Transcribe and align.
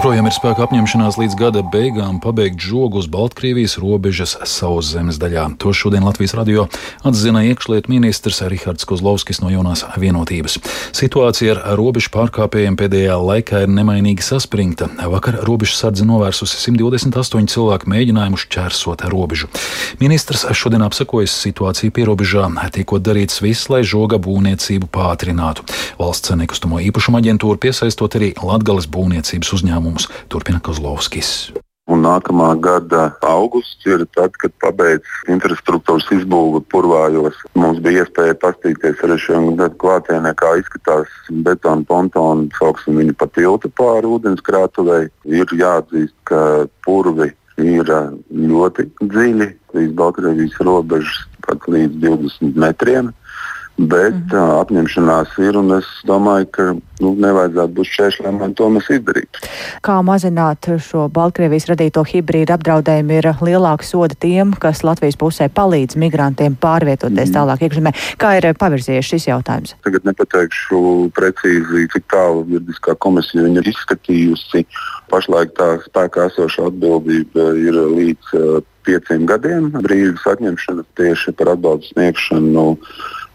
Joprojām 0.00 0.30
ir 0.30 0.32
spēka 0.32 0.62
apņemšanās 0.64 1.18
līdz 1.20 1.34
gada 1.36 1.60
beigām 1.60 2.22
pabeigt 2.24 2.62
žogu 2.64 3.02
uz 3.02 3.06
Baltkrievijas 3.12 3.74
robežas 3.82 4.32
sauszemes 4.48 5.18
daļā. 5.20 5.42
To 5.60 5.74
šodien 5.76 6.06
Latvijas 6.08 6.32
radio 6.38 6.62
atzina 7.04 7.42
iekšlietu 7.44 7.92
ministrs 7.92 8.40
Rihards 8.40 8.88
Kozlovskis 8.88 9.42
no 9.44 9.50
jaunās 9.52 9.82
vienotības. 10.00 10.56
Situācija 10.96 11.52
ar 11.52 11.76
robežu 11.76 12.08
pārkāpējiem 12.14 12.78
pēdējā 12.80 13.18
laikā 13.20 13.60
ir 13.66 13.74
nemainīgi 13.76 14.24
saspringta. 14.24 14.88
Vakar 15.12 15.36
robežas 15.44 15.82
sardze 15.84 16.08
novērsusi 16.08 16.56
128 16.62 17.52
cilvēku 17.52 17.92
mēģinājumu 17.92 18.40
šķērsot 18.40 19.04
robežu. 19.12 19.52
Ministrs 20.00 20.46
šodien 20.56 20.80
apsakojas 20.88 21.36
situāciju 21.44 21.92
pierobežā, 22.00 22.48
tiekot 22.72 23.04
darīts 23.04 23.44
viss, 23.44 23.68
lai 23.68 23.84
žoga 23.84 24.16
būvniecību 24.16 24.88
pātrinātu. 24.96 25.68
Valsts 26.00 26.32
nekustamo 26.40 26.80
īpašumu 26.88 27.20
aģentūru 27.20 27.60
piesaistot 27.68 28.16
arī 28.16 28.32
Latgales 28.40 28.88
būvniecības 28.88 29.56
uzņēmumu 29.60 29.89
uzņēmumus, 29.90 30.08
turpina 30.28 30.60
Kozlovskis. 30.60 31.52
Un 31.90 32.04
nākamā 32.04 32.54
gada 32.62 33.16
augusts 33.26 33.84
ir 33.86 34.04
tad, 34.14 34.30
kad 34.38 34.52
pabeigts 34.62 35.10
infrastruktūras 35.26 36.06
izbūve 36.14 36.62
purvājos. 36.70 37.34
Mums 37.58 37.80
bija 37.82 38.04
iespēja 38.04 38.36
paskatīties 38.38 39.02
arī 39.02 39.16
šajā 39.18 39.56
gada 39.58 39.74
klātienē, 39.74 40.34
kā 40.38 40.54
izskatās 40.60 41.08
betona 41.30 41.82
pontona, 41.88 42.46
sauksim 42.54 43.00
viņu 43.00 43.16
pa 43.18 43.26
tiltu 43.34 43.72
pāri 43.74 44.06
ūdenskrātuvei. 44.06 45.08
Ir 45.26 45.50
jāatzīst, 45.50 46.14
ka 46.30 46.68
purvi 46.86 47.32
ir 47.58 47.90
ļoti 48.30 48.86
dziļi 49.02 49.50
līdz 49.74 49.96
Baltkrievijas 49.98 50.62
robežas, 50.62 51.24
pat 51.42 51.66
līdz 51.66 51.98
20 52.06 52.54
metriem. 52.54 53.10
Bet 53.80 54.12
mm 54.12 54.28
-hmm. 54.28 54.60
apņemšanās 54.60 55.38
ir, 55.40 55.56
un 55.56 55.72
es 55.78 55.86
domāju, 56.04 56.46
ka 56.52 56.64
nu, 57.00 57.14
nevajadzētu 57.16 57.72
būt 57.76 57.88
šķēršļiem, 57.88 58.40
lai 58.40 58.48
to 58.54 58.66
mēs 58.68 58.90
izdarītu. 58.92 59.40
Kā 59.80 59.96
mazināt 60.04 60.68
šo 60.84 61.08
Baltkrievijas 61.08 61.66
radīto 61.70 62.04
hibrīdu 62.04 62.52
apdraudējumu, 62.52 63.12
ir 63.16 63.28
lielāka 63.40 63.84
soda 63.88 64.14
tiem, 64.14 64.52
kas 64.52 64.84
Latvijas 64.84 65.16
pusē 65.16 65.48
palīdz 65.48 65.96
migrantiem 65.96 66.56
pārvietoties 66.60 67.30
mm. 67.30 67.36
tālāk 67.38 67.62
iekšzemē. 67.62 67.92
Kā 68.20 68.36
ir 68.36 68.50
pavirzījies 68.54 69.08
šis 69.14 69.28
jautājums? 69.30 69.74
Tagad 69.84 70.04
nepateikšu 70.04 71.10
precīzi, 71.16 71.88
cik 71.92 72.04
tālu 72.12 72.44
juridiskā 72.52 72.96
komisija 72.98 73.48
ir 73.48 73.72
izskatījusi. 73.72 74.66
Pašlaik 75.10 75.56
tā 75.56 75.78
spēkā 75.88 76.28
esošā 76.28 76.68
atbildība 76.68 77.48
ir 77.56 77.80
līdz 77.96 78.36
uh, 78.36 78.60
pieciem 78.86 79.26
gadiem 79.28 79.70
brīvības 79.72 80.26
atņemšana 80.34 80.84
tieši 80.98 81.34
par 81.38 81.54
atbalstu 81.54 81.94
sniegšanu 81.94 82.66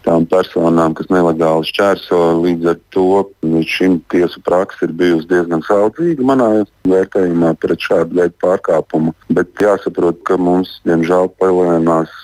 tām 0.06 0.26
personām, 0.30 0.94
kas 0.96 1.10
nelegāli 1.12 1.66
šķērso. 1.70 2.20
Līdz 2.44 2.70
ar 2.72 2.78
to 2.94 3.06
līdz 3.44 3.72
šim 3.76 3.98
tiesu 4.12 4.42
praksa 4.46 4.86
ir 4.86 4.94
bijusi 4.98 5.28
diezgan 5.32 5.64
saudzīga 5.66 6.26
manā 6.26 6.50
vērtējumā 6.88 7.54
pret 7.62 7.82
šādu 7.82 8.20
veidu 8.20 8.36
pārkāpumu. 8.44 9.14
Bet 9.36 9.52
jāsaprot, 9.62 10.22
ka 10.28 10.38
mums 10.38 10.78
diemžēl 10.86 11.32
palielinās 11.40 12.14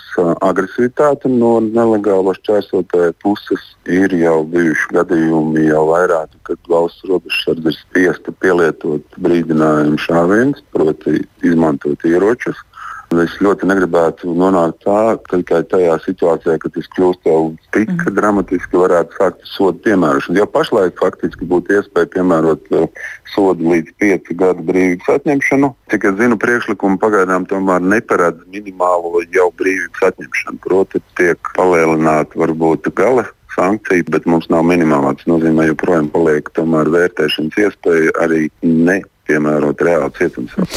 agresivitāte 0.45 1.31
no 1.33 1.55
nelegālo 1.65 2.35
šķērsotāju 2.37 3.15
puses. 3.23 3.69
Ir 3.89 4.13
jau 4.15 4.43
bijuši 4.47 4.93
gadījumi, 4.95 5.67
jau 5.71 5.87
vairāk, 5.89 6.35
kad 6.47 6.59
valsts 6.71 7.07
robežsardze 7.09 7.73
ir 7.73 7.79
spiesta 7.79 8.35
pielietot 8.45 9.17
brīdinājumu 9.25 9.99
šāvienus, 9.99 10.63
proti, 10.75 11.25
izmantot 11.43 12.05
ieročus. 12.07 12.61
Es 13.21 13.35
ļoti 13.45 13.67
negribētu 13.69 14.33
nonākt 14.39 14.79
tā, 14.87 15.17
ka 15.29 15.41
tikai 15.41 15.61
tajā 15.69 15.97
situācijā, 16.05 16.55
kad 16.63 16.73
tas 16.77 16.89
kļūst 16.97 17.29
jau 17.29 17.41
tik 17.75 17.91
mm. 17.91 18.15
dramatiski, 18.17 18.79
varētu 18.81 19.19
sākt 19.19 19.45
sodu 19.51 19.83
piemērošanu. 19.85 20.41
Jau 20.41 20.49
pašlaik 20.55 20.97
faktiski 21.01 21.49
būtu 21.51 21.77
iespēja 21.77 22.11
piemērot 22.15 22.73
uh, 22.79 23.05
sodu 23.35 23.75
līdz 23.75 23.93
5 24.03 24.33
gadu 24.41 24.67
brīvības 24.71 25.13
atņemšanu. 25.19 25.73
Cik 25.93 26.09
es 26.09 26.19
zinu, 26.23 26.41
priekšlikumi 26.41 27.01
pagaidām 27.03 27.47
tomēr 27.51 27.85
neparedz 27.85 28.47
minimālo 28.55 29.20
jau 29.35 29.51
brīvības 29.61 30.09
atņemšanu. 30.13 30.63
Proti, 30.65 31.05
tiek 31.20 31.55
palielināta 31.59 32.41
varbūt 32.41 32.89
gala 32.97 33.29
sankcija, 33.53 34.09
bet 34.13 34.27
mums 34.31 34.48
nav 34.53 34.65
minimālā. 34.69 35.15
Tas 35.19 35.29
nozīmē, 35.29 35.67
ka 35.67 35.73
joprojām 35.75 36.11
paliek 36.13 36.48
vērtēšanas 36.57 37.59
iespēja 37.67 38.15
arī 38.25 38.47
ne 38.63 39.03
piemērot 39.33 39.89
reāli 39.89 40.13
cietumsodu. 40.19 40.69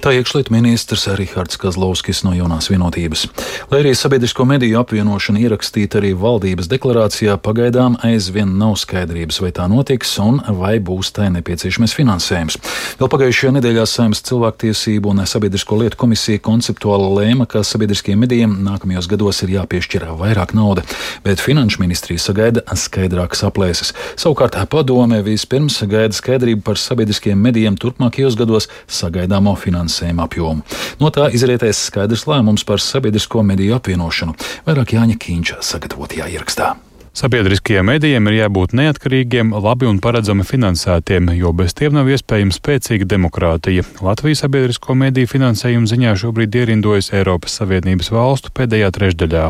Tā 0.00 0.14
iekšlietu 0.16 0.54
ministrs 0.54 1.02
Rihards 1.12 1.58
Kazlovskis 1.60 2.22
no 2.24 2.30
jaunās 2.32 2.70
vienotības. 2.72 3.26
Lai 3.68 3.82
arī 3.82 3.90
sabiedrisko 3.92 4.46
mediju 4.48 4.78
apvienošana 4.80 5.42
ierakstīta 5.42 6.00
arī 6.00 6.14
valdības 6.16 6.70
deklarācijā, 6.72 7.34
pagaidām 7.44 7.98
aizvien 8.08 8.54
nav 8.56 8.78
skaidrības, 8.80 9.42
vai 9.44 9.50
tā 9.58 9.66
notiks 9.68 10.14
un 10.24 10.40
vai 10.56 10.78
būs 10.80 11.12
tai 11.12 11.28
nepieciešamais 11.34 11.92
finansējums. 11.98 12.56
Vēl 12.96 13.10
pagājušajā 13.12 13.52
nedēļā 13.58 13.84
Saimnes 13.90 14.24
cilvēktiesību 14.24 15.12
un 15.12 15.20
sabiedrisko 15.28 15.82
lietu 15.82 16.00
komisija 16.00 16.40
konceptuāli 16.48 17.12
lēma, 17.18 17.44
ka 17.44 17.60
sabiedriskiem 17.66 18.24
medijiem 18.24 18.56
nākamajos 18.64 19.10
gados 19.10 19.42
ir 19.44 19.52
jāpiešķir 19.58 20.08
vairāk 20.16 20.56
nauda, 20.56 20.86
bet 21.28 21.44
Finanšu 21.44 21.84
ministrija 21.84 22.24
sagaida 22.24 22.64
skaidrākas 22.72 23.44
aplēses. 23.44 23.92
Savukārt 24.16 24.56
padome 24.72 25.20
vispirms 25.28 25.76
gaida 25.84 26.16
skaidrību 26.16 26.64
par 26.64 26.80
sabiedriskiem 26.80 27.36
medijiem 27.36 27.76
turpmākajos 28.00 28.36
gados 28.38 28.68
sagaidāmo 28.88 29.54
finansējumu 29.60 30.24
apjomu. 30.24 30.64
No 31.00 31.10
tā 31.12 31.30
izrietēs 31.34 31.86
skaidrs 31.90 32.26
lēmums 32.26 32.64
par 32.64 32.80
sabiedrisko 32.80 33.44
mediju 33.44 33.76
apvienošanu, 33.76 34.36
vairāk 34.68 34.96
Jāņa 34.96 35.18
Kīņša 35.20 35.60
sagatavotajā 35.60 36.30
ierakstā. 36.32 36.76
Sabiedriskajiem 37.10 37.88
medijiem 37.90 38.28
ir 38.30 38.36
jābūt 38.36 38.70
neatkarīgiem, 38.78 39.48
labi 39.58 39.88
un 39.90 39.96
paredzami 39.98 40.44
finansētiem, 40.46 41.32
jo 41.34 41.50
bez 41.58 41.72
tiem 41.74 41.96
nav 41.96 42.06
iespējama 42.06 42.54
spēcīga 42.54 43.08
demokrātija. 43.10 43.82
Latvijas 43.98 44.44
sabiedrisko 44.44 44.94
mediju 44.94 45.26
finansējuma 45.32 45.90
ziņā 45.90 46.12
šobrīd 46.22 46.54
ierindojas 46.60 47.10
Eiropas 47.18 47.56
Savienības 47.58 48.12
valstu 48.14 48.52
pēdējā 48.54 48.92
trešdaļā. 48.94 49.48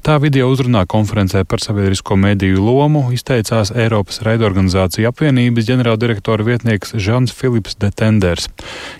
Tā 0.00 0.16
video 0.24 0.48
uzrunā 0.48 0.86
konferencē 0.88 1.42
par 1.44 1.60
sabiedrisko 1.60 2.16
mediju 2.16 2.64
lomu 2.64 3.04
izteicās 3.12 3.74
Eiropas 3.76 4.22
raidorganizāciju 4.24 5.12
apvienības 5.12 5.68
ģenerāldirektora 5.68 6.48
vietnieks 6.48 6.96
Žans 6.96 7.36
Filips 7.36 7.76
de 7.76 7.92
Tenders. 7.92 8.48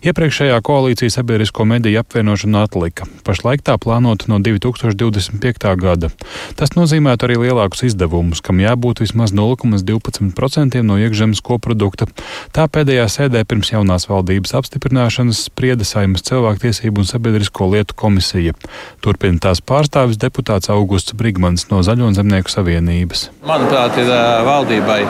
Iepriekšējā 0.05 0.61
koalīcija 0.61 1.17
sabiedrisko 1.17 1.65
mediju 1.65 2.05
apvienošanu 2.05 2.61
atlika. 2.61 3.09
Pašlaik 3.25 3.65
tā 3.65 3.81
plānota 3.81 4.28
no 4.28 4.37
2025. 4.45 5.75
gada. 5.81 6.12
Tas 6.61 6.77
nozīmētu 6.77 7.31
arī 7.31 7.41
lielākus 7.47 7.87
izdevumus 7.89 8.02
izdevumus, 8.03 8.43
kam 8.43 8.59
jābūt 8.61 9.03
vismaz 9.03 9.33
0,12% 9.33 10.83
no 10.83 10.99
iekšzemes 10.99 11.43
koprodukta. 11.45 12.09
Tā 12.53 12.67
pēdējā 12.67 13.07
sēdē 13.09 13.45
pirms 13.47 13.73
jaunās 13.73 14.09
valdības 14.11 14.55
apstiprināšanas 14.59 15.47
sprieda 15.49 15.87
Saimas 15.87 16.27
cilvēktiesību 16.27 17.03
un 17.03 17.09
sabiedrisko 17.09 17.71
lietu 17.73 17.95
komisija. 17.95 18.55
Turpina 19.03 19.39
tās 19.39 19.63
pārstāvis 19.63 20.19
deputāts 20.19 20.71
Augusts 20.73 21.15
Brigmans 21.15 21.69
no 21.71 21.83
Zaļo 21.83 22.11
un 22.11 22.19
Zemnieku 22.19 22.51
savienības. 22.51 23.29
Manuprāt, 23.47 23.99
ir 24.03 24.11
valdībai 24.47 25.03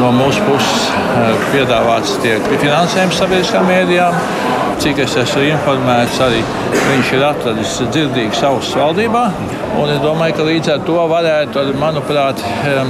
no 0.00 0.10
mūsu 0.16 0.42
puses 0.48 0.90
piedāvāts 1.52 2.18
tiek 2.24 2.42
finansējums 2.58 3.22
sabiedriskām 3.22 3.70
mēdījām. 3.70 4.18
Cik 4.82 4.98
es 5.04 5.12
esmu 5.14 5.44
informēts, 5.46 6.16
arī 6.24 6.40
viņš 6.74 7.10
ir 7.14 7.22
atradis 7.22 7.74
dzirdīgu 7.92 8.34
savus 8.34 8.72
valdībā. 8.74 9.26
Un 9.78 9.90
es 9.92 10.00
domāju, 10.02 10.34
ka 10.36 10.46
līdz 10.46 10.70
ar 10.74 10.80
to 10.86 10.96
varētu, 11.12 11.62
manuprāt, 11.80 12.31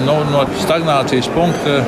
nu, 0.06 0.16
no 0.30 0.46
stagnācijas 0.62 1.30
punkta 1.34 1.80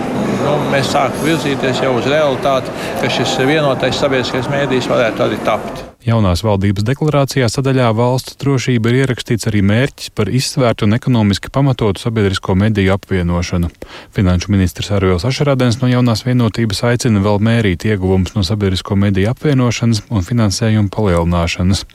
nu, 0.45 0.55
mēs 0.73 0.93
sākam 0.95 1.27
virzīties 1.29 1.83
jau 1.85 1.97
uz 1.99 2.11
realitāti, 2.11 2.75
ka 3.01 3.11
šis 3.19 3.39
vienotais 3.49 4.01
sabiedriskais 4.01 4.51
mēdījis 4.53 4.91
varētu 4.91 5.29
arī 5.29 5.43
tapt. 5.47 5.94
Jaunās 6.05 6.43
valdības 6.45 6.85
deklarācijā 6.85 7.47
sadaļā 7.49 7.87
valsts 7.97 8.35
drošība 8.43 8.91
ir 8.91 8.97
ierakstīts 8.99 9.49
arī 9.49 9.63
mērķis 9.65 10.11
par 10.13 10.29
izsvērtu 10.29 10.85
un 10.85 10.93
ekonomiski 10.99 11.49
pamatotu 11.49 12.03
sabiedrisko 12.03 12.53
mediju 12.61 12.93
apvienošanu. 12.93 13.71
Finanšu 14.13 14.53
ministrs 14.53 14.91
Arvils 14.93 15.25
Ašarādens 15.25 15.79
no 15.81 15.89
jaunās 15.89 16.27
vienotības 16.27 16.83
aicina 16.91 17.23
vēl 17.25 17.41
mērīt 17.49 17.87
ieguvumus 17.89 18.35
no 18.37 18.45
sabiedrisko 18.45 18.99
mediju 19.01 19.31
apvienošanas 19.33 20.03
un 20.13 20.27
finansējuma 20.27 20.93
palielināšanas. 20.93 21.87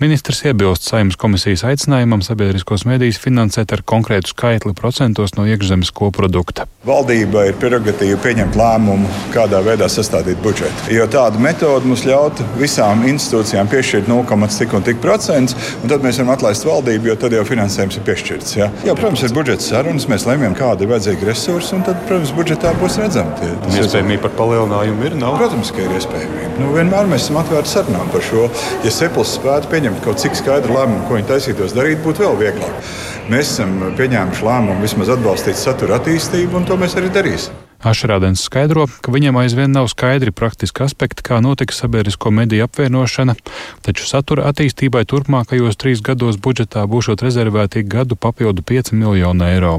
Ministrs 0.00 0.40
iebilst 0.48 0.88
saimnes 0.88 1.20
komisijas 1.20 1.66
aicinājumam 1.68 2.24
sabiedriskos 2.24 2.86
medijus 2.88 3.20
finansēt 3.20 3.76
ar 3.76 3.84
konkrētu 3.84 4.32
skaitli 4.32 4.72
procentos 4.80 5.36
no 5.36 5.44
iekšzemes 5.44 5.92
koprodukta. 5.92 6.64
Valdība 6.88 7.44
ir 7.50 7.60
prerogatīva 7.60 8.16
pieņemt 8.24 8.56
lēmumu, 8.56 9.12
kādā 9.36 9.60
veidā 9.60 9.92
sastādīt 9.92 10.40
budžetu. 10.40 10.88
Jo 10.96 11.04
tāda 11.12 11.36
metode 11.36 11.84
mums 11.84 12.08
ļautu 12.08 12.48
visām 12.56 13.04
institūcijām 13.12 13.57
institūcijām 13.58 13.68
piešķirt 13.72 14.08
0,cik 14.08 14.74
un 15.82 15.90
tad 15.90 16.02
mēs 16.02 16.18
varam 16.18 16.32
atlaist 16.34 16.66
valdību, 16.66 17.08
jo 17.10 17.16
tad 17.18 17.32
jau 17.32 17.44
finansējums 17.46 17.98
ir 17.98 18.04
piešķirts. 18.06 18.56
Ja? 18.56 18.70
Jā, 18.86 18.94
protams, 18.94 19.22
ir 19.22 19.34
budžeta 19.34 19.62
sarunas, 19.62 20.08
mēs 20.08 20.26
lemjam, 20.26 20.54
kāda 20.54 20.84
ir 20.84 20.92
vajadzīga 20.92 21.28
resursa, 21.28 21.76
un 21.76 21.84
tad, 21.86 21.98
protams, 22.08 22.32
budžetā 22.36 22.72
būs 22.78 22.98
redzama. 23.00 23.34
Tie, 23.38 23.50
iespējamība 23.80 24.28
par 24.28 24.34
palielinājumu 24.38 25.06
ir. 25.08 25.16
Nav. 25.18 25.38
Protams, 25.40 25.72
ka 25.74 25.84
ir 25.84 25.94
iespējamība. 25.98 26.50
Nu, 26.62 26.72
vienmēr 26.76 27.10
mēs 27.10 27.26
esam 27.26 27.40
atvērti 27.42 27.74
sarunām 27.74 28.10
par 28.14 28.26
šo. 28.26 28.48
Ja 28.86 28.94
Seplis 28.94 29.36
spētu 29.38 29.72
pieņemt 29.72 30.02
kaut 30.04 30.22
cik 30.22 30.38
skaidru 30.38 30.76
lēmumu, 30.78 31.06
ko 31.08 31.18
viņi 31.18 31.30
taisītos 31.32 31.76
darīt, 31.76 32.02
būtu 32.04 32.26
vēl 32.26 32.42
vieglāk. 32.42 32.92
Mēs 33.32 33.54
esam 33.54 33.78
pieņēmuši 33.98 34.46
lēmumu 34.50 34.84
vismaz 34.84 35.14
atbalstīt 35.16 35.58
satura 35.60 35.98
attīstību, 35.98 36.60
un 36.60 36.68
to 36.68 36.78
mēs 36.80 36.98
arī 36.98 37.10
darīsim. 37.14 37.67
Ašrādens 37.78 38.42
skaidro, 38.42 38.88
ka 39.06 39.12
viņam 39.14 39.36
aizvien 39.38 39.70
nav 39.70 39.86
skaidri 39.86 40.32
praktiski 40.34 40.82
aspekti, 40.82 41.22
kā 41.22 41.36
notika 41.38 41.70
sabiedrisko 41.76 42.32
mediju 42.34 42.64
apvienošana, 42.66 43.36
taču 43.86 44.02
satura 44.08 44.48
attīstībai 44.50 45.04
turpmākajos 45.06 45.78
trīs 45.78 46.02
gados 46.02 46.40
budžetā 46.42 46.82
būšot 46.90 47.22
rezervēti 47.22 47.84
gadu 47.86 48.18
papildu 48.18 48.64
5 48.66 48.90
miljonu 48.98 49.46
eiro. 49.46 49.76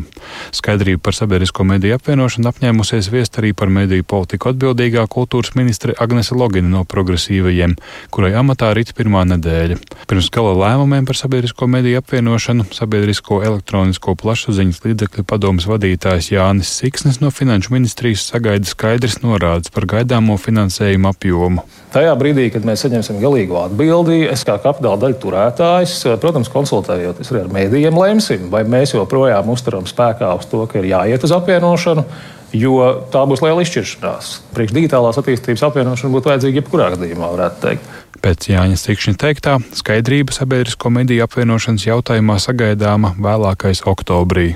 Skaidrību 0.55 1.03
par 1.03 1.17
sabiedrisko 1.17 1.65
mediju 1.67 1.97
apvienošanu 1.97 2.47
apņēmusies 2.53 3.11
viest 3.11 3.35
arī 3.41 3.51
par 3.51 3.67
mediju 3.67 4.07
politiku 4.07 4.53
atbildīgā 4.53 5.03
kultūras 5.11 5.51
ministre 5.59 5.97
Agnese 5.99 6.39
Logina 6.39 6.71
no 6.71 6.85
progresīvajiem, 6.87 7.75
kurai 8.15 8.31
amatā 8.39 8.71
rīt 8.79 8.95
pirmā 8.95 9.25
nedēļa. 9.33 9.75
Pirms 10.07 10.31
gala 10.31 10.55
lēmumiem 10.55 11.03
par 11.03 11.19
sabiedrisko 11.19 11.67
mediju 11.67 11.99
apvienošanu 11.99 12.69
sabiedrisko 12.79 13.43
elektronisko 13.43 14.15
plašsaziņas 14.23 14.81
līdzekļu 14.87 15.27
padomas 15.27 15.67
vadītājs 15.67 16.31
Jānis 16.37 16.71
Siksnis 16.79 17.19
no 17.19 17.35
Finanšu 17.35 17.75
ministrijas 17.75 17.88
ministrijas 17.89 18.27
sagaida 18.29 18.67
skaidrs 18.69 19.15
norādes 19.23 19.71
par 19.73 19.87
gaidāmo 19.89 20.35
finansējumu 20.37 21.09
apjomu. 21.09 21.63
Tajā 21.89 22.11
brīdī, 22.19 22.51
kad 22.53 22.65
mēs 22.67 22.83
saņemsim 22.85 23.17
galīgo 23.17 23.63
atbildi, 23.63 24.27
es 24.29 24.43
kā 24.45 24.59
kapitāla 24.61 24.99
daļu 25.01 25.17
turētājs, 25.23 25.95
protams, 26.21 26.51
konsultējoties 26.53 27.31
ar 27.33 27.49
mēdījiem, 27.49 27.97
lemsim, 27.97 28.45
vai 28.53 28.61
mēs 28.61 28.93
joprojām 28.93 29.49
uzturam 29.49 29.89
spēkā 29.89 30.29
uz 30.37 30.45
to, 30.51 30.61
ka 30.69 30.83
ir 30.83 30.91
jāiet 30.91 31.25
uz 31.25 31.33
apvienošanu. 31.33 32.05
Jo 32.53 32.77
tā 33.13 33.25
būs 33.29 33.41
liela 33.45 33.65
izšķiršanās. 33.65 34.29
Priekš 34.53 34.73
digitālās 34.73 35.17
attīstības 35.21 35.65
apvienošana 35.65 36.13
būtu 36.13 36.31
vajadzīga 36.31 36.61
jebkurā 36.61 36.91
gadījumā, 36.93 37.33
varētu 37.33 37.61
teikt. 37.65 37.91
Pēc 38.21 38.49
Jāņa 38.49 38.77
Sikšņa 38.81 39.17
teiktā, 39.21 39.57
skaidrība 39.81 40.33
sabiedrisko 40.33 40.93
mediju 40.93 41.25
apvienošanas 41.25 41.85
jautājumā 41.89 42.39
sagaidāma 42.41 43.13
vēlākais 43.21 43.85
oktobrī. 43.89 44.55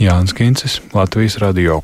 Jānis 0.00 0.36
Kincis, 0.36 0.80
Latvijas 0.92 1.40
Radio. 1.40 1.80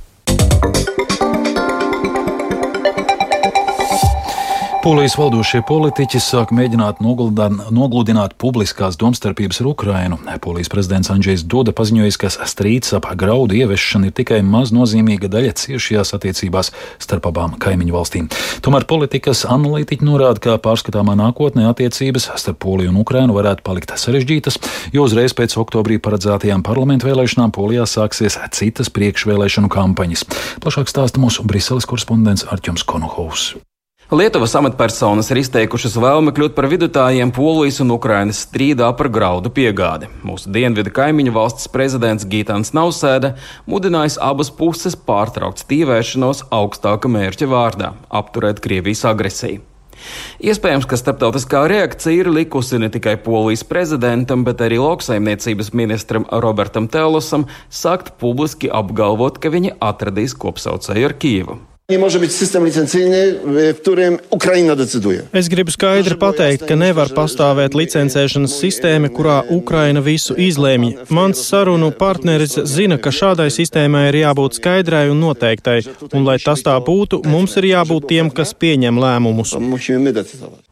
Polijas 4.87 5.17
valdošie 5.19 5.65
politiķi 5.67 6.21
sāk 6.23 6.53
mēģināt 6.55 7.01
nogludināt 7.03 8.37
publiskās 8.39 8.95
domstarpības 9.01 9.59
ar 9.65 9.69
Ukrainu. 9.73 10.19
Polijas 10.45 10.71
prezidents 10.71 11.11
Andrzejs 11.11 11.43
Duda 11.43 11.75
paziņojis, 11.75 12.19
ka 12.23 12.31
strīds 12.47 12.95
ap 12.95 13.09
graudu 13.19 13.59
ieviešanu 13.59 14.07
ir 14.07 14.15
tikai 14.15 14.39
maz 14.47 14.71
nozīmīga 14.71 15.27
daļa 15.33 15.57
ciešajās 15.59 16.15
attiecībās 16.21 16.71
starp 17.03 17.27
abām 17.33 17.59
kaimiņu 17.59 17.99
valstīm. 17.99 18.31
Tomēr 18.63 18.87
politikas 18.87 19.43
analītiķi 19.51 20.07
norāda, 20.07 20.45
ka 20.47 20.57
pārskatāmā 20.63 21.19
nākotnē 21.19 21.67
attiecības 21.73 22.31
starp 22.39 22.63
Poliju 22.63 22.95
un 22.95 23.03
Ukrainu 23.03 23.35
varētu 23.35 23.67
palikt 23.67 23.91
sarežģītas, 23.91 24.63
jo 24.95 25.11
uzreiz 25.11 25.35
pēc 25.35 25.59
oktobrī 25.67 25.99
paredzētajām 25.99 26.63
parlamentu 26.63 27.11
vēlēšanām 27.11 27.51
Polijā 27.59 27.91
sāksies 27.91 28.39
citas 28.55 28.95
priekšvēlēšanu 28.95 29.67
kampaņas. 29.67 30.29
Plašāk 30.63 30.95
stāsta 30.95 31.19
mūsu 31.19 31.43
Briseles 31.43 31.91
korespondents 31.91 32.47
Arķums 32.47 32.87
Konohovs. 32.87 33.57
Lietuvas 34.07 34.53
amatpersonas 34.55 35.33
ir 35.35 35.41
izteikušas 35.41 35.97
vēlmi 35.99 36.31
kļūt 36.31 36.53
par 36.55 36.69
vidutājiem 36.71 37.33
Polijas 37.35 37.81
un 37.83 37.91
Ukrainas 37.91 38.45
strīdā 38.45 38.93
par 38.95 39.09
graudu 39.11 39.51
piegādi. 39.51 40.07
Mūsu 40.23 40.53
dienvidu 40.55 40.93
kaimiņu 40.95 41.35
valsts 41.35 41.67
prezidents 41.75 42.23
Gītans 42.23 42.71
Nausēda 42.71 43.33
mudinājis 43.67 44.21
abas 44.23 44.53
puses 44.55 44.95
pārtraukt 44.95 45.65
stīvēšanos 45.65 46.45
augstāka 46.55 47.11
mērķa 47.11 47.51
vārdā- 47.51 47.93
apturēt 48.23 48.63
Krievijas 48.63 49.03
agresiju. 49.11 49.67
Iespējams, 50.39 50.87
ka 50.87 50.95
starptautiskā 50.95 51.67
reakcija 51.67 52.21
ir 52.23 52.31
likusi 52.31 52.79
ne 52.79 52.89
tikai 52.89 53.17
polijas 53.17 53.65
prezidentam, 53.67 54.45
bet 54.45 54.63
arī 54.63 54.79
lauksaimniecības 54.79 55.75
ministram 55.75 56.25
Robertam 56.31 56.87
Telosam 56.87 57.49
sākt 57.69 58.15
publiski 58.21 58.71
apgalvot, 58.71 59.41
ka 59.41 59.51
viņi 59.51 59.81
atradīs 59.81 60.39
kopsaucēju 60.39 61.05
ar 61.05 61.15
Kīvu. 61.15 61.59
Nie 61.91 61.99
może 61.99 62.21
być 62.21 62.33
system 62.33 62.65
licencyjny, 62.65 63.35
w 63.75 63.77
którym 63.81 64.19
Ukraina 64.31 64.77
decyduje. 64.77 65.23
Es 65.33 65.49
gribu 65.49 65.71
skaidri 65.71 66.17
pateikt, 66.17 66.67
ka 66.67 66.75
nevar 66.77 67.07
pastāvēt 67.15 67.77
licencēšanas 67.79 68.57
sistēma, 68.59 69.07
kurā 69.15 69.45
Ukraina 69.55 70.03
visu 70.03 70.35
izlēmj. 70.35 71.07
Mans 71.15 71.45
sarunu 71.47 71.93
partneris 71.93 72.59
zina, 72.65 72.99
ka 72.99 73.13
šādai 73.15 73.47
sistēmai 73.55 74.09
ir 74.09 74.19
jābūt 74.25 74.59
skaidrai 74.59 75.05
un 75.13 75.23
noteiktai, 75.23 75.77
un 76.11 76.27
lai 76.27 76.41
tas 76.43 76.65
tā 76.67 76.75
būtu, 76.89 77.21
mums 77.23 77.55
ir 77.63 77.69
jābūt 77.71 78.09
tiem, 78.11 78.33
kas 78.35 78.51
pieņem 78.59 78.99
lēmumus. 78.99 79.55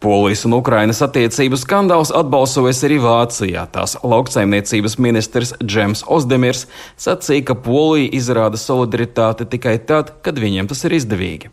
Polijas 0.02 0.44
un 0.50 0.58
Ukrainas 0.58 0.98
attiecību 1.06 1.62
skandāls 1.62 2.10
atbalsojas 2.10 2.82
arī 2.90 2.98
Vācijā. 3.06 3.68
Tās 3.70 3.94
lauksaimniecības 4.02 4.98
ministrs 4.98 5.54
Džems 5.62 6.02
Ozdemirs 6.10 6.66
sacīja, 6.98 7.46
ka 7.52 7.54
Polija 7.54 8.10
izrāda 8.18 8.58
solidaritāti 8.58 9.46
tikai 9.54 9.78
tad, 9.78 10.10
kad 10.26 10.42
viņiem 10.42 10.66
tas 10.74 10.82
ir 10.82 10.90
izdevies 10.90 11.03
izdevīgi. 11.04 11.52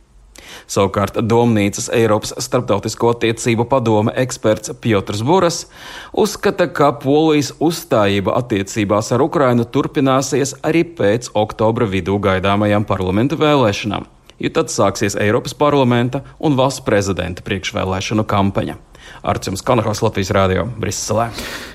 Savukārt 0.71 1.17
Domnīcas 1.27 1.89
Eiropas 1.93 2.33
starptautisko 2.43 3.11
attiecību 3.15 3.65
padome 3.71 4.13
eksperts 4.23 4.73
Piotrs 4.81 5.23
Buras 5.27 5.65
uzskata, 6.11 6.67
ka 6.67 6.91
Polijas 7.01 7.51
uzstājība 7.59 8.35
attiecībās 8.39 9.11
ar 9.15 9.23
Ukrainu 9.25 9.67
turpināsies 9.67 10.55
arī 10.67 10.83
pēc 10.97 11.31
oktobra 11.37 11.87
vidū 11.89 12.17
gaidāmajām 12.23 12.87
parlamentu 12.87 13.39
vēlēšanām, 13.41 14.07
jo 14.39 14.53
tad 14.55 14.71
sāksies 14.73 15.17
Eiropas 15.19 15.57
parlamenta 15.57 16.23
un 16.39 16.57
valsts 16.59 16.85
prezidenta 16.87 17.45
priekšvēlēšanu 17.47 18.27
kampaņa. 18.27 18.79
Arčuns 19.21 19.63
Kanahaus 19.65 20.01
Latvijas 20.01 20.31
Rādio 20.33 20.65
Briselē. 20.79 21.29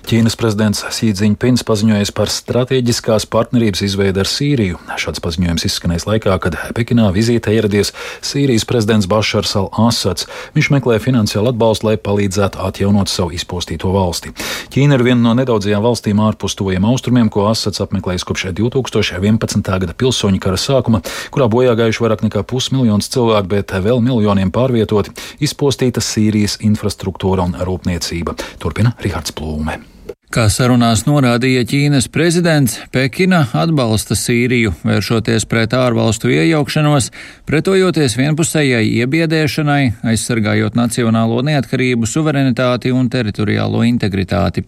Ķīnas 0.06 0.36
prezidents 0.38 0.84
Sīdziņpins 0.94 1.64
paziņojis 1.66 2.12
par 2.14 2.30
strateģiskās 2.30 3.24
partnerības 3.26 3.80
izveidi 3.82 4.20
ar 4.22 4.28
Sīriju. 4.30 4.76
Šāds 5.02 5.18
paziņojums 5.24 5.64
izskanēs 5.66 6.04
laikā, 6.06 6.36
kad 6.44 6.54
Pekinā 6.78 7.08
vizīte 7.10 7.50
ieradies 7.50 7.90
Sīrijas 8.22 8.62
prezidents 8.70 9.08
Bašars 9.10 9.56
al-Asads. 9.58 10.28
Viņš 10.54 10.68
meklē 10.76 11.00
finansiālu 11.02 11.50
atbalstu, 11.50 11.88
lai 11.88 11.96
palīdzētu 11.98 12.60
atjaunot 12.68 13.10
savu 13.10 13.34
izpostīto 13.34 13.90
valsti. 13.96 14.30
Ķīna 14.76 14.94
ir 14.94 15.04
viena 15.08 15.24
no 15.24 15.32
nedaudzajām 15.40 15.82
valstīm 15.82 16.22
ārpus 16.22 16.54
tojiem 16.62 16.86
austrumiem, 16.86 17.26
ko 17.26 17.48
Asads 17.50 17.82
apmeklējis 17.82 18.28
kopš 18.30 18.46
2011. 18.62 19.66
gada 19.66 19.98
pilsoņu 20.04 20.38
kara 20.46 20.62
sākuma, 20.68 21.02
kurā 21.34 21.50
bojā 21.50 21.74
gājuši 21.82 22.06
vairāk 22.06 22.22
nekā 22.28 22.44
pusmiljons 22.46 23.10
cilvēku, 23.10 23.50
bet 23.56 23.74
vēl 23.74 23.98
miljoniem 24.06 24.54
pārvietoti, 24.54 25.18
izpostīta 25.42 25.98
Sīrijas 25.98 26.60
infrastruktūra 26.62 27.50
un 27.50 27.58
rūpniecība. 27.58 28.38
Turpina 28.62 28.94
Rihards 29.02 29.34
Plūme. 29.34 29.95
Kā 30.26 30.48
sarunās 30.50 31.04
norādīja 31.06 31.62
Ķīnas 31.70 32.08
prezidents, 32.10 32.80
Pekina 32.90 33.44
atbalsta 33.54 34.16
Sīriju, 34.18 34.72
vēršoties 34.82 35.46
pret 35.46 35.74
ārvalstu 35.78 36.32
iejaukšanos, 36.34 37.12
pretojoties 37.46 38.16
vienpusējai 38.18 38.88
iebiedēšanai, 39.04 39.82
aizsargājot 40.10 40.74
nacionālo 40.74 41.44
neatkarību, 41.46 42.10
suverenitāti 42.10 42.90
un 42.90 43.06
teritoriālo 43.12 43.84
integritāti. 43.86 44.66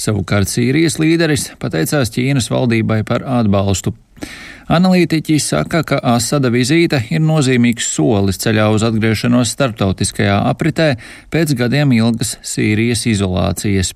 Savukārt 0.00 0.48
Sīrijas 0.48 0.96
līderis 1.02 1.50
pateicās 1.60 2.14
Ķīnas 2.16 2.48
valdībai 2.52 3.02
par 3.04 3.26
atbalstu. 3.36 3.92
Analītiķi 4.72 5.36
saka, 5.44 5.84
ka 5.86 6.00
Asada 6.16 6.48
vizīte 6.50 7.02
ir 7.12 7.20
nozīmīgs 7.22 7.92
solis 7.92 8.40
ceļā 8.42 8.70
uz 8.72 8.88
atgriešanos 8.88 9.52
starptautiskajā 9.58 10.40
apritē 10.48 10.94
pēc 11.30 11.54
gadiem 11.60 11.94
ilgas 12.00 12.38
Sīrijas 12.40 13.06
izolācijas. 13.12 13.92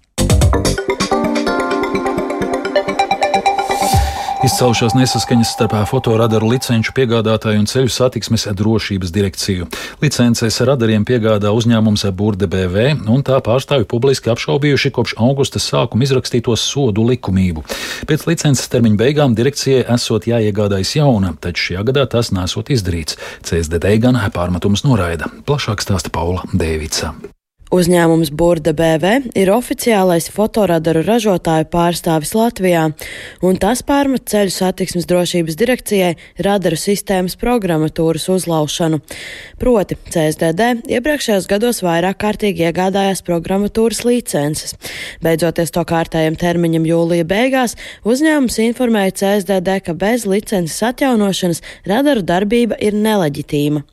Izcelšās 4.40 4.94
nesaskaņas 4.96 5.50
starp 5.52 5.74
fotoradaru 5.86 6.48
licenču 6.54 6.94
piegādātāju 6.96 7.60
un 7.60 7.68
ceļu 7.68 7.90
satiksmes 7.92 8.46
drošības 8.58 9.12
direkciju. 9.14 9.68
Licences 10.00 10.56
radariem 10.66 11.04
piegādā 11.08 11.52
uzņēmums 11.52 12.06
Burde 12.16 12.48
BV, 12.50 12.86
un 13.12 13.24
tā 13.24 13.36
pārstāvi 13.46 13.84
publiski 13.88 14.32
apšaubījuši 14.32 14.92
kopš 14.96 15.16
augusta 15.22 15.60
sākuma 15.60 16.04
izrakstīto 16.04 16.56
sodu 16.56 17.04
likumību. 17.12 17.64
Pēc 18.10 18.28
licences 18.28 18.68
termiņa 18.72 19.00
beigām 19.00 19.36
direkcijai 19.38 19.84
esot 19.96 20.28
jāiegādājas 20.28 20.96
jauna, 20.98 21.34
taču 21.40 21.70
šajā 21.70 21.84
gadā 21.92 22.08
tas 22.16 22.32
nesot 22.32 22.72
izdarīts. 22.72 23.20
CSDD 23.44 23.98
gan 24.02 24.18
pārmetums 24.32 24.86
noraida. 24.88 25.28
Plašāk 25.44 25.84
stāsta 25.84 26.12
Paula 26.12 26.48
Dēvica. 26.52 27.14
Uzņēmums 27.70 28.32
Burda 28.34 28.72
BV 28.74 29.30
ir 29.38 29.50
oficiālais 29.54 30.24
fotoradaru 30.34 31.04
ražotāju 31.06 31.68
pārstāvis 31.70 32.32
Latvijā, 32.34 32.88
un 33.46 33.58
tas 33.62 33.84
pārmet 33.86 34.24
ceļu 34.26 34.50
satiksmes 34.50 35.06
drošības 35.06 35.54
direkcijai 35.60 36.16
radaru 36.42 36.74
sistēmas 36.74 37.36
programmatūras 37.38 38.26
uzlaušanu. 38.34 38.98
Proti, 39.62 39.98
CSDD 40.10 40.90
iepriekšējos 40.96 41.46
gados 41.52 41.78
vairāk 41.86 42.18
kārtīgi 42.24 42.66
iegādājās 42.66 43.22
programmatūras 43.22 44.02
licences. 44.02 44.74
Beidzoties 45.22 45.70
to 45.70 45.86
kārtējiem 45.86 46.40
termiņam 46.42 46.90
jūlija 46.90 47.28
beigās, 47.30 47.76
uzņēmums 48.02 48.58
informēja 48.66 49.14
CSDD, 49.22 49.78
ka 49.86 49.94
bez 49.94 50.26
licences 50.26 50.82
atjaunošanas 50.90 51.62
radaru 51.86 52.26
darbība 52.26 52.82
ir 52.82 52.98
neleģitīma. 52.98 53.86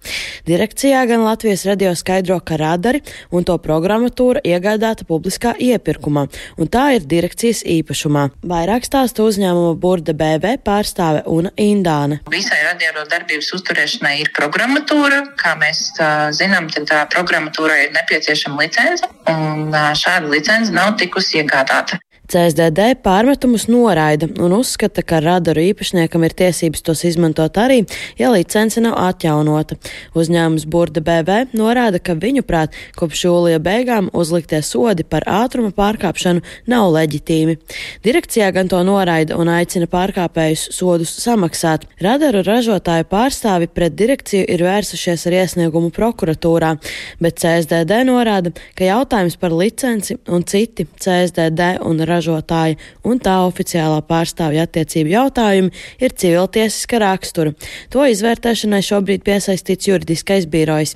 Direkcijā 0.49 1.05
gan 1.13 1.29
Latvijas 1.29 1.67
radio 1.69 1.93
skaidro, 1.93 2.41
ka 2.41 2.57
radari 2.57 3.05
un 3.29 3.45
to 3.45 3.61
programmatūra 3.67 4.41
iegādāta 4.47 5.05
publiskā 5.07 5.53
iepirkumā, 5.59 6.27
un 6.57 6.71
tā 6.71 6.87
ir 6.97 7.07
direkcijas 7.09 7.63
īpašumā. 7.67 8.27
Vairāk 8.47 8.87
stāsta 8.87 9.25
uzņēmuma 9.27 9.75
Burda 9.81 10.15
BV 10.17 10.57
pārstāve 10.65 11.25
Una 11.27 11.51
Indāne. 11.59 12.21
Visai 12.31 12.61
radio 12.63 13.05
darbības 13.11 13.51
uzturēšanai 13.57 14.15
ir 14.23 14.31
programmatūra. 14.37 15.23
Kā 15.39 15.55
mēs 15.59 15.83
uh, 15.99 16.29
zinām, 16.35 16.71
tad 16.73 16.89
uh, 16.93 17.03
programmatūrai 17.13 17.83
ir 17.87 17.95
nepieciešama 17.95 18.63
licence, 18.63 19.07
un 19.31 19.69
uh, 19.69 19.91
šāda 19.97 20.31
licence 20.31 20.73
nav 20.73 20.95
tikusi 21.01 21.41
iegādāta. 21.43 21.99
CSDD 22.27 22.97
pārmetumus 22.99 23.69
noraida 23.71 24.27
un 24.43 24.51
uzskata, 24.57 24.99
ka 24.99 25.21
radaru 25.23 25.61
īpašniekam 25.69 26.25
ir 26.27 26.33
tiesības 26.35 26.83
tos 26.83 27.05
izmantot 27.07 27.55
arī, 27.55 27.85
ja 28.19 28.27
licence 28.33 28.81
nav 28.83 28.97
atjaunota. 28.99 29.77
Uzņēmums 30.11 30.65
Burda 30.67 30.99
BV 30.99 31.37
norāda, 31.55 32.01
ka 32.03 32.17
viņuprāt, 32.19 32.75
kopš 32.99 33.21
jūlija 33.29 33.61
beigām 33.63 34.09
uzliktie 34.11 34.59
sodi 34.59 35.05
par 35.07 35.23
ātruma 35.23 35.71
pārkāpšanu 35.77 36.43
nav 36.67 36.89
leģitīmi. 36.97 37.55
Direkcijā 38.03 38.51
gan 38.51 38.67
to 38.67 38.81
noraida 38.83 39.39
un 39.39 39.47
aicina 39.53 39.87
pārkāpējus 39.87 40.67
sodus 40.75 41.15
samaksāt. 41.23 41.87
Radaru 42.03 42.43
ražotāju 42.43 43.07
pārstāvi 43.07 43.71
pret 43.71 43.95
direkciju 43.95 44.49
ir 44.51 44.65
vērsušies 44.67 45.25
ar 45.31 45.37
iesniegumu 45.45 45.95
prokuratūrā, 45.95 46.75
bet 47.23 47.39
CSDD 47.39 48.03
norāda, 48.11 48.51
ka 48.75 48.91
jautājums 48.91 49.39
par 49.39 49.55
licenci 49.55 50.19
un 50.27 50.43
citi 50.43 50.89
CSDD 50.99 51.77
un 51.87 52.03
ražotāju 52.03 52.16
ražotāja 52.17 52.77
un 53.07 53.21
tā 53.23 53.37
oficiālā 53.47 54.01
pārstāvja 54.09 54.67
attiecību 54.67 55.13
jautājumi 55.13 55.73
ir 56.03 56.15
civiltiesiska 56.17 57.01
rakstura. 57.03 57.53
To 57.93 58.05
izvērtēšanai 58.09 58.83
šobrīd 58.85 59.25
piesaistīts 59.27 59.89
juridiskais 59.89 60.49
birojs. 60.49 60.95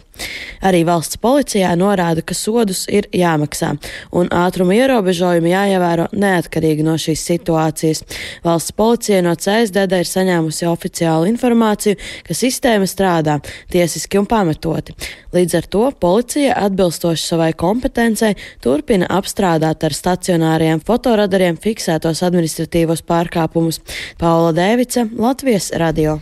Arī 0.62 0.84
valsts 0.86 1.18
policijā 1.22 1.72
norāda, 1.80 2.22
ka 2.22 2.36
sodus 2.38 2.84
ir 2.92 3.08
jāmaksā, 3.16 3.72
un 4.14 4.30
ātruma 4.36 4.76
ierobežojumi 4.78 5.54
jāievēro 5.54 6.08
neatkarīgi 6.14 6.86
no 6.86 6.98
šīs 7.02 7.24
situācijas. 7.32 8.04
Valsts 8.46 8.76
policija 8.78 9.22
no 9.26 9.34
CSDD 9.36 10.02
ir 10.04 10.10
saņēmusi 10.10 10.70
oficiālu 10.70 11.30
informāciju, 11.32 11.98
ka 12.28 12.38
sistēma 12.38 12.90
strādā 12.90 13.40
tiesiski 13.72 14.22
un 14.22 14.30
pamatoti. 14.30 14.96
Līdz 15.34 15.58
ar 15.62 15.70
to 15.74 15.86
policija 16.06 16.58
atbilstoši 16.68 17.24
savai 17.24 17.52
kompetencei 17.58 18.36
turpina 18.62 19.08
apstrādāt 19.18 19.86
ar 19.88 19.96
stacionāriem 19.96 20.84
fotoradariem 21.12 21.58
fiksētos 21.60 22.22
administratīvos 22.24 23.02
pārkāpumus. 23.04 23.82
Paula 24.20 24.54
Dēvica, 24.56 25.04
Latvijas 25.20 25.68
radio. 25.76 26.20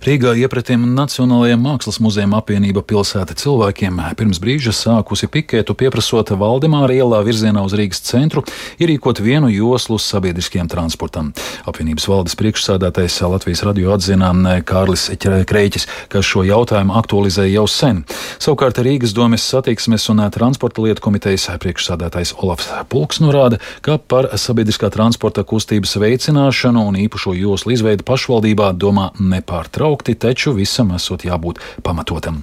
Rīgā 0.00 0.32
iepratiem 0.40 0.86
Nacionālajiem 0.96 1.60
mākslas 1.60 1.98
muzejiem 2.00 2.32
apvienība 2.38 2.80
pilsēta 2.80 3.36
cilvēkiem 3.36 4.00
pirms 4.16 4.40
brīža 4.40 4.72
sākusi 4.72 5.28
pikētu 5.28 5.76
pieprasot 5.76 6.32
Valdemāra 6.40 6.96
ielā 6.96 7.20
virzienā 7.26 7.60
uz 7.66 7.74
Rīgas 7.76 8.00
centru 8.06 8.44
ierīkot 8.80 9.20
vienu 9.20 9.50
joslu 9.52 9.98
sabiedriskiem 10.00 10.70
transportam. 10.72 11.34
Apvienības 11.68 12.08
valdes 12.08 12.38
priekšsādātais 12.40 13.20
Latvijas 13.28 13.64
radio 13.68 13.92
atzinā 13.98 14.32
Kārlis 14.64 15.10
Kreiķis, 15.20 15.84
ka 16.08 16.24
šo 16.24 16.46
jautājumu 16.48 16.96
aktualizēja 16.96 17.58
jau 17.58 17.66
sen. 17.68 18.02
Savukārt 18.40 18.80
Rīgas 18.80 19.12
domes 19.12 19.44
satiksmes 19.44 20.08
un 20.14 20.24
transporta 20.32 20.80
lietu 20.86 21.04
komitejas 21.10 21.50
priekšsādātais 21.60 22.32
Olafs 22.40 22.72
Pulks 22.88 23.20
norāda, 23.20 23.60
ka 23.84 23.98
par 24.00 24.29
sabiedriskā 24.38 24.90
transporta 24.92 25.44
kustības 25.46 25.96
veicināšanu 26.00 26.84
un 26.90 26.98
īpašo 27.00 27.34
joslu 27.38 27.74
izveidu 27.74 28.06
pašvaldībā 28.06 28.72
domā 28.78 29.10
nepārtraukti, 29.18 30.14
taču 30.20 30.54
visam 30.56 30.94
esot 30.96 31.24
jābūt 31.26 31.62
pamatotam. 31.86 32.42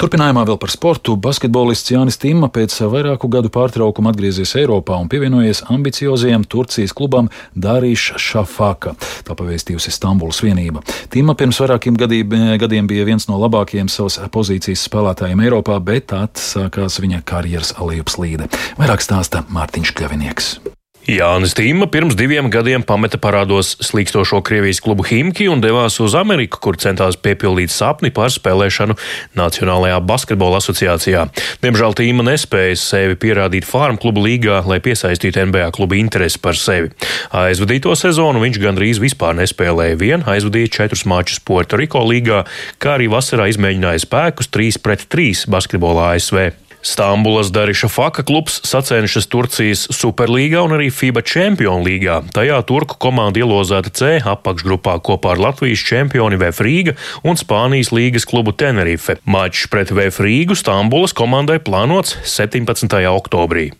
Turpinājumā 0.00 0.42
vēl 0.48 0.58
par 0.58 0.72
sportu. 0.72 1.14
Basketbolists 1.20 1.92
Jānis 1.92 2.18
Tīma 2.20 2.48
pēc 2.52 2.74
vairāku 2.90 3.28
gadu 3.30 3.50
pārtraukuma 3.54 4.10
atgriezies 4.10 4.54
Eiropā 4.58 4.98
un 5.00 5.08
pievienojies 5.12 5.64
ambiciozajam 5.70 6.46
Turcijas 6.50 6.94
klubam 6.96 7.30
Dārīša 7.54 8.18
Šafaka. 8.18 8.96
Tā 9.26 9.38
pavēstījusi 9.38 9.94
Stambulas 9.94 10.42
vienība. 10.44 10.82
Tīma 11.14 11.36
pirms 11.38 11.62
vairākiem 11.62 11.98
gadiem 11.98 12.90
bija 12.90 13.06
viens 13.06 13.28
no 13.30 13.38
labākajiem 13.42 13.90
savas 13.92 14.18
pozīcijas 14.34 14.86
spēlētājiem 14.88 15.44
Eiropā, 15.46 15.78
bet 15.84 16.14
atsākās 16.16 16.98
viņa 17.04 17.22
karjeras 17.28 17.76
lejupslīde. 17.78 18.50
Vairāk 18.80 19.04
stāsta 19.04 19.46
Mārtiņš 19.54 19.94
Kļavinieks. 19.94 20.56
Jānis 21.04 21.52
Tīma 21.52 21.84
pirms 21.92 22.14
diviem 22.16 22.46
gadiem 22.48 22.80
pameta 22.86 23.18
parādos 23.20 23.74
slīkstošo 23.84 24.38
Krievijas 24.46 24.78
klubu 24.80 25.04
Himki 25.04 25.50
un 25.52 25.60
devās 25.60 25.98
uz 26.00 26.14
Ameriku, 26.16 26.56
kur 26.64 26.78
centās 26.80 27.18
piepildīt 27.20 27.68
sapni 27.68 28.08
par 28.14 28.32
spēlēšanu 28.32 28.96
Nacionālajā 29.36 29.98
basketbola 30.08 30.62
asociācijā. 30.62 31.26
Diemžēl 31.60 31.98
Tīma 32.00 32.24
nespēja 32.30 32.80
sevi 32.80 33.18
pierādīt 33.20 33.68
Farm 33.68 34.00
klubu 34.00 34.24
līgā, 34.24 34.62
lai 34.64 34.80
piesaistītu 34.80 35.44
NBA 35.50 35.68
klubu 35.76 36.00
interesi 36.00 36.40
par 36.40 36.56
sevi. 36.56 36.88
Aizvadīto 37.36 37.92
sezonu 38.00 38.40
viņš 38.40 38.62
gandrīz 38.64 39.02
vispār 39.04 39.36
nespēlēja 39.42 40.00
vien, 40.00 40.24
aizvadīja 40.24 40.72
četrus 40.80 41.04
mačus 41.04 41.44
Puerto 41.44 41.76
Rico 41.76 42.00
līgā, 42.00 42.46
kā 42.80 42.96
arī 42.96 43.12
vasarā 43.12 43.52
izmēģināja 43.52 44.06
spēkus 44.08 44.48
3 44.56 44.80
pret 44.80 45.04
3 45.12 45.50
basketbolā 45.52 46.14
ASV. 46.16 46.54
Stambulas 46.84 47.48
Dariša 47.48 47.88
Faka 47.88 48.22
klubs 48.28 48.58
sacenšas 48.68 49.26
Turcijas 49.32 49.86
Superlīgā 49.88 50.60
un 50.66 50.76
arī 50.76 50.90
FIBA 50.92 51.22
Čempionu 51.24 51.80
līgā. 51.86 52.18
Tajā 52.36 52.58
turku 52.68 52.98
komanda 53.00 53.40
ielozēta 53.40 53.88
C 53.88 54.10
apakšgrupā 54.20 54.98
kopā 55.04 55.32
ar 55.32 55.40
Latvijas 55.46 55.80
čempioni 55.88 56.36
VF 56.40 56.60
Rīga 56.66 56.96
un 57.24 57.40
Spānijas 57.40 57.88
līgas 57.96 58.28
klubu 58.28 58.52
Tenerife. 58.52 59.16
Mačs 59.24 59.64
pret 59.72 59.94
VF 59.96 60.20
Rīgu 60.20 60.58
Stambulas 60.60 61.16
komandai 61.16 61.56
plānots 61.64 62.18
17. 62.28 63.00
oktobrī. 63.08 63.70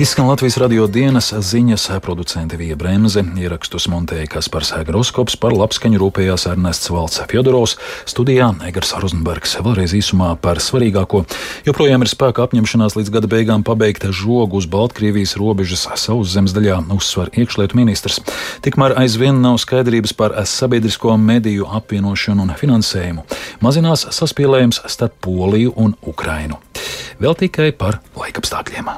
Izskan 0.00 0.30
Latvijas 0.32 0.56
radio 0.56 0.86
dienas 0.86 1.26
ziņas 1.32 1.82
producente 2.00 2.56
Vija 2.56 2.76
Bremse, 2.76 3.20
ierakstus 3.36 3.84
montēja 3.92 4.30
Kaspars 4.32 4.70
Groskops, 4.88 5.34
par 5.36 5.52
labskaņu 5.52 5.98
rūpējās 6.00 6.46
Ernests 6.48 6.88
Valts 6.88 7.20
Fjodorovs, 7.28 7.74
studijā 8.08 8.46
Egars 8.64 8.94
Rozenbergs. 8.96 9.58
Vēlreiz 9.60 9.92
īsumā 9.98 10.30
par 10.40 10.62
svarīgāko. 10.64 11.26
Joprojām 11.68 12.00
ir 12.00 12.08
spēka 12.08 12.46
apņemšanās 12.46 12.96
līdz 12.96 13.12
gada 13.12 13.28
beigām 13.28 13.60
pabeigt 13.60 14.08
žogu 14.08 14.62
uz 14.62 14.70
Baltkrievijas 14.72 15.36
robežas 15.36 15.84
sauszemes 16.00 16.56
daļā, 16.56 16.80
uzsver 16.96 17.28
iekšlietu 17.36 17.76
ministrs. 17.76 18.22
Tikmēr 18.64 18.96
aizvien 19.04 19.44
nav 19.44 19.60
skaidrības 19.60 20.16
par 20.16 20.38
sabiedrisko 20.48 21.18
mediju 21.20 21.68
apvienošanu 21.76 22.48
un 22.48 22.56
finansējumu. 22.56 23.28
Mazinās 23.60 24.08
saspīlējums 24.16 24.80
starp 24.88 25.20
Poliju 25.28 25.76
un 25.76 25.92
Ukrainu. 26.00 26.56
Vēl 27.20 27.36
tikai 27.44 27.74
par 27.76 28.00
laikapstākļiem. 28.16 28.94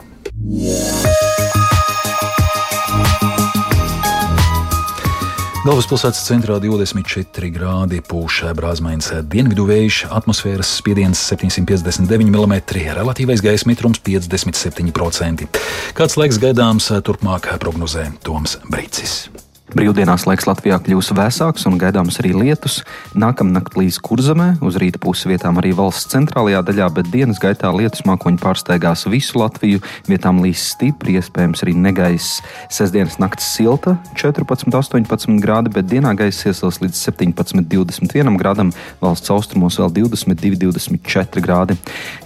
Galvaspilsētas 5.63 6.25
centrā 6.27 6.57
24 6.59 7.51
grādi 7.55 8.01
pūš 8.03 8.41
brāzmains 8.59 9.13
dienvidu 9.31 9.69
vējš, 9.69 10.01
atmosfēras 10.11 10.73
spiediens 10.81 11.23
759 11.31 12.27
mm, 12.27 12.57
relatīvais 12.99 13.45
gaisa 13.47 13.71
mitrums 13.71 14.03
57%. 14.03 15.47
Kāds 15.95 16.19
laiks 16.19 16.43
gaidāms 16.43 16.91
turpmāk 17.07 17.47
prognozē 17.63 18.09
Toms 18.27 18.59
Brīcis. 18.67 19.42
Brīvdienās 19.73 20.27
laiks 20.29 20.45
Latvijā 20.45 20.77
kļūs 20.85 21.15
vēsāks 21.17 21.65
un 21.65 21.79
gaidāms 21.81 22.19
arī 22.21 22.35
lietus. 22.37 22.83
Nākamnakt 23.17 23.73
līdz 23.79 23.97
kurzemē, 24.05 24.49
uz 24.61 24.77
rīta 24.77 24.99
puses 25.01 25.25
vietām 25.31 25.57
arī 25.57 25.71
valsts 25.77 26.11
centrālajā 26.13 26.61
daļā, 26.69 26.89
bet 26.93 27.09
dienas 27.09 27.41
gaitā 27.41 27.71
lietus 27.73 28.05
mākoņi 28.05 28.37
pārsteigās 28.43 29.07
visu 29.09 29.41
Latviju. 29.41 29.81
Vietām 30.11 30.43
līs 30.45 30.67
stipri, 30.75 31.15
iespējams 31.17 31.65
arī 31.65 31.73
negaiss. 31.87 32.43
Sesdienas 32.69 33.17
naktis 33.23 33.49
silta, 33.57 33.95
14, 34.21 34.69
18 34.69 35.41
grādi, 35.41 35.73
bet 35.73 35.89
dienā 35.89 36.13
gaiss 36.21 36.45
iesils 36.45 36.83
līdz 36.85 37.01
17, 37.09 37.65
21 37.73 38.37
grādam, 38.43 38.75
valsts 39.01 39.33
austrumos 39.33 39.81
vēl 39.81 39.97
22, 40.03 40.61
24 40.67 41.47
grādi. 41.49 41.79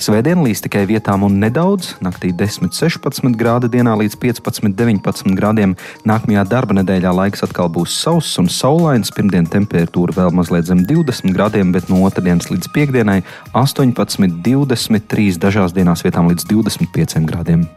Svētdien 0.03 0.43
līs 0.43 0.65
tikai 0.67 0.83
vietām 0.91 1.23
un 1.29 1.39
nedaudz, 1.45 1.95
naktī 2.03 2.35
10, 2.35 2.75
16 2.75 3.39
grādi, 3.39 3.71
dienā 3.79 3.95
līdz 4.03 4.19
15, 4.27 4.75
19 4.75 5.39
grādiem. 5.39 5.79
Nākamajā 6.09 6.47
darba 6.51 6.81
nedēļā 6.83 7.15
laiks 7.15 7.36
laiks 7.37 7.45
atkal 7.45 7.69
būs 7.69 7.93
sauss 7.93 8.39
un 8.41 8.49
saulains. 8.49 9.13
Pirmdien 9.13 9.47
temperatūra 9.47 10.15
vēl 10.17 10.33
mazliet 10.33 10.67
zem 10.67 10.85
20 10.89 11.35
grādiem, 11.37 11.73
bet 11.73 11.91
no 11.91 12.01
otrdienas 12.07 12.49
līdz 12.51 12.73
piekdienai 12.73 13.23
18, 13.53 14.41
23, 14.45 15.37
dažās 15.39 15.77
dienās 15.77 16.05
vietām 16.07 16.31
līdz 16.33 16.49
25 16.49 17.29
grādiem. 17.29 17.69